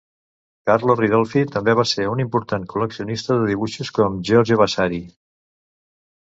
Carlo 0.69 0.95
Ridolfi 0.99 1.43
també 1.57 1.75
va 1.81 1.85
ser 1.91 2.07
un 2.15 2.23
important 2.25 2.67
col·leccionista 2.73 3.39
de 3.43 3.47
dibuixos, 3.53 3.95
com 4.01 4.19
Giorgio 4.33 4.61
Vasari. 4.67 5.03